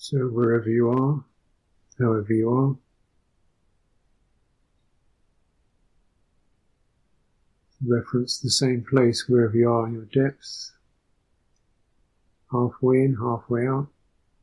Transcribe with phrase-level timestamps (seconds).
[0.00, 1.24] So wherever you are,
[1.98, 2.76] however you are,
[7.84, 10.70] reference the same place wherever you are in your depths,
[12.52, 13.88] halfway in, halfway out,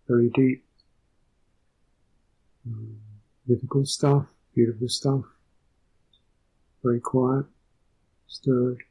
[0.10, 0.66] very deep.
[2.68, 2.98] Um,
[3.48, 5.24] difficult stuff, beautiful stuff,
[6.84, 7.46] very quiet,
[8.28, 8.84] stirred.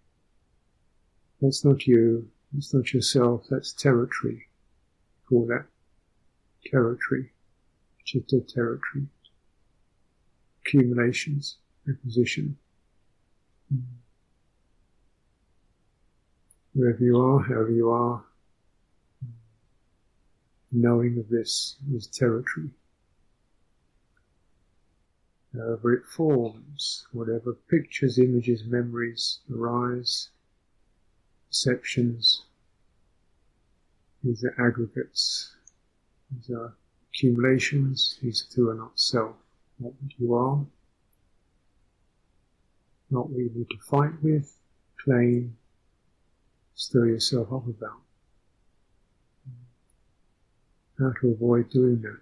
[1.42, 4.46] That's not you, that's not yourself, that's territory.
[5.28, 5.66] Call that
[6.70, 7.30] territory,
[8.06, 9.06] citta territory,
[10.60, 11.56] accumulations.
[11.86, 13.82] Mm.
[16.74, 18.24] Wherever you are, however you are,
[20.72, 22.70] knowing of this is territory.
[25.54, 30.30] However it forms, whatever pictures, images, memories arise,
[31.48, 32.42] perceptions,
[34.24, 35.53] these are aggregates,
[36.34, 36.74] these are
[37.10, 39.36] accumulations, these two are not self,
[39.78, 40.64] not what you are,
[43.10, 44.56] not what you need to fight with,
[45.04, 45.56] claim,
[46.74, 48.00] stir yourself up about.
[50.98, 52.20] How to avoid doing that.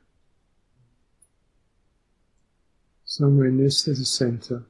[3.04, 4.64] Somewhere in this there's a center.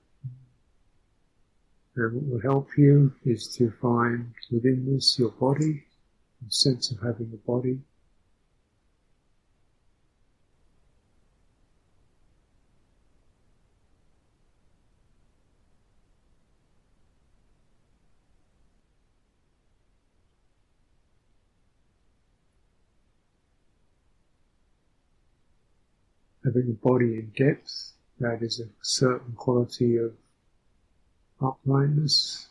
[1.95, 5.84] And what will help you is to find within this your body,
[6.47, 7.78] a sense of having a body,
[26.56, 30.12] a body in depth, that is a certain quality of
[31.41, 32.47] uprightness,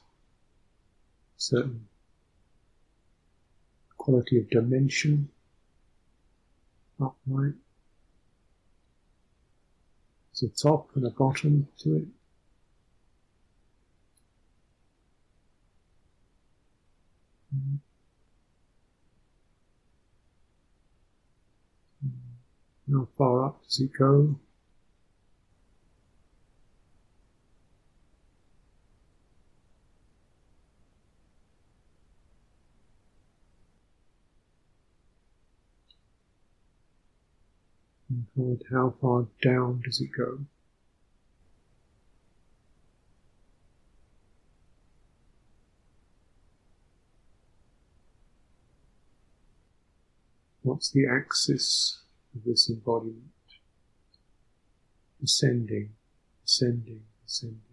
[1.37, 1.87] certain
[3.97, 5.29] quality of dimension,
[6.99, 7.53] upright.
[10.33, 12.07] There's a top and a bottom to it.
[22.91, 24.35] How far up does it go?
[38.35, 40.39] And how far down does it go?
[50.63, 52.00] What's the axis
[52.35, 53.31] of this embodiment.
[55.23, 55.91] Ascending,
[56.45, 57.70] ascending, ascending.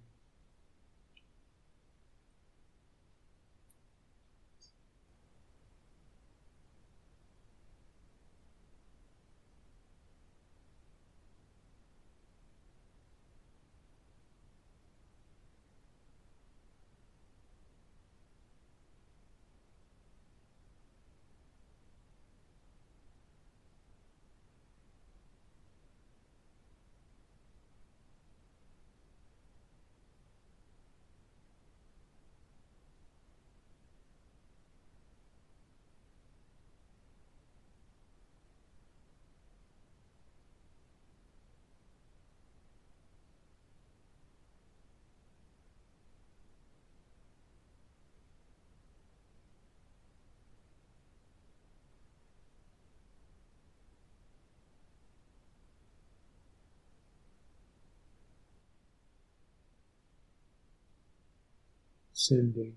[62.19, 62.75] Sending.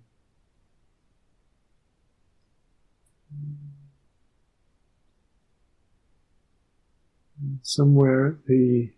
[7.63, 8.91] Somewhere at the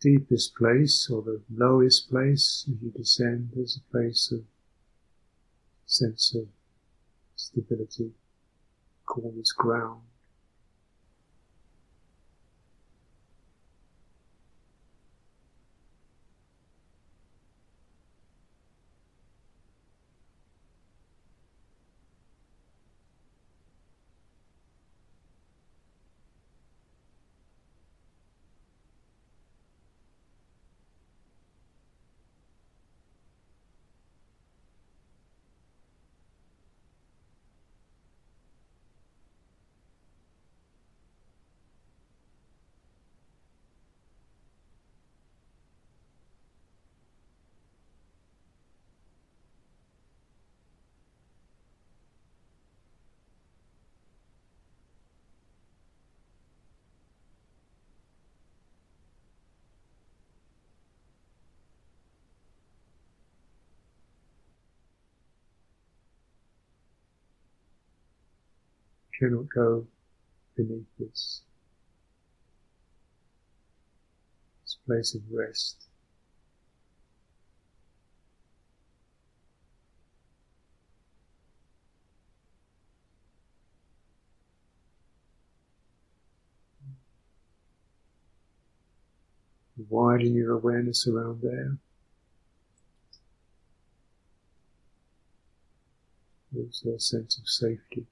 [0.00, 4.42] deepest place or the lowest place as you descend, there's a place of
[5.84, 6.46] sense of
[7.34, 8.12] stability,
[9.04, 10.02] call this ground.
[69.18, 69.86] Cannot go
[70.56, 71.42] beneath this,
[74.64, 75.86] this place of rest.
[89.88, 91.76] Widen your awareness around there.
[96.50, 98.06] There's a sense of safety,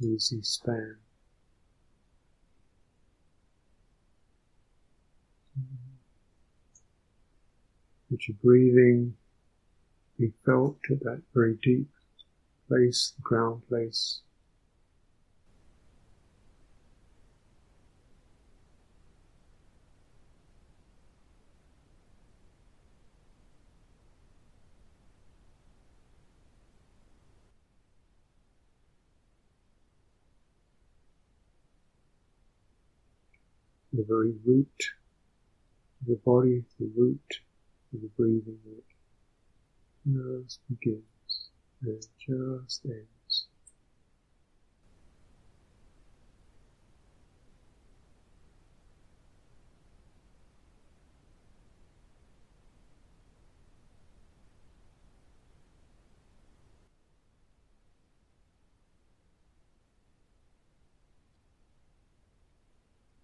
[0.00, 0.96] easy span.
[8.10, 9.16] Let your breathing
[10.18, 11.88] be felt at that very deep
[12.68, 14.20] place, the ground place.
[33.96, 34.84] The very root
[36.02, 37.40] of the body, the root
[37.94, 38.84] of the breathing that
[40.06, 41.50] just begins
[41.82, 43.13] and just ends.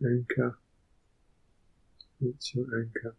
[0.04, 0.58] Anchor.
[2.20, 3.14] It's your anchor.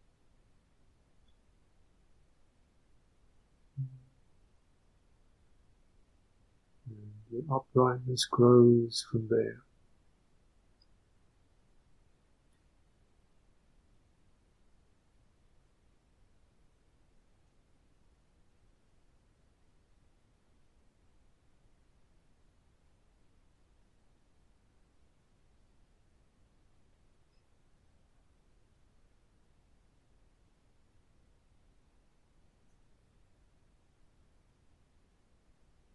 [6.88, 9.62] And the uprightness grows from there.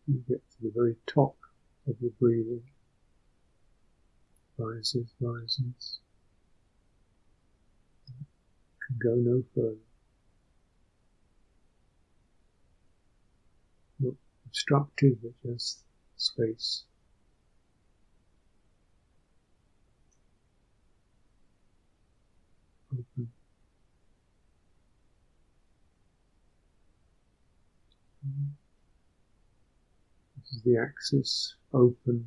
[0.06, 1.36] You get to the very top
[1.88, 2.62] of the breathing.
[4.58, 5.98] Rises, rises.
[8.86, 9.76] Can go no further.
[14.00, 14.14] Not
[14.46, 15.80] obstructed, but just
[16.16, 16.84] space.
[22.92, 23.35] Open.
[30.50, 32.26] Is the axis, open,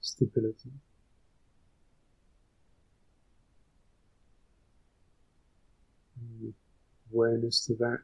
[0.00, 0.70] stability.
[7.12, 8.00] awareness to that.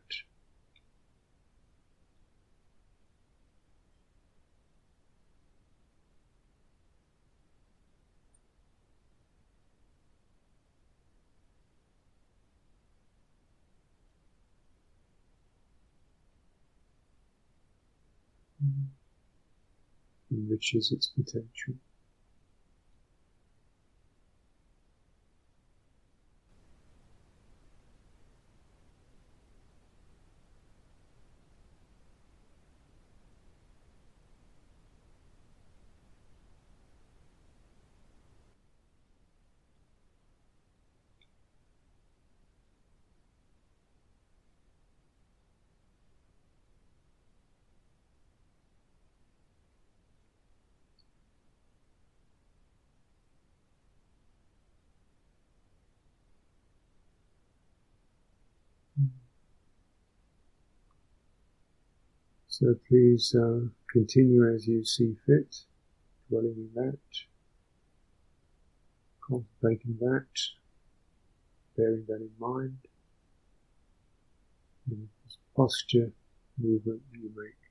[20.63, 21.75] Enriches its potential.
[62.53, 65.57] So please uh, continue as you see fit,
[66.29, 66.99] dwelling in that,
[69.27, 70.27] contemplating that,
[71.75, 72.77] bearing that in mind,
[74.91, 75.09] and
[75.57, 76.13] posture
[76.59, 77.62] movement you make.